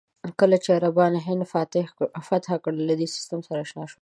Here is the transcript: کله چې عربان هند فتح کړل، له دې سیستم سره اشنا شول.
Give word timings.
کله 0.39 0.57
چې 0.63 0.69
عربان 0.77 1.13
هند 1.27 1.43
فتح 2.31 2.55
کړل، 2.63 2.79
له 2.89 2.93
دې 2.99 3.07
سیستم 3.15 3.39
سره 3.47 3.59
اشنا 3.65 3.83
شول. 3.89 3.99